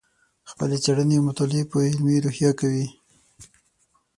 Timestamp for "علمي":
1.87-2.17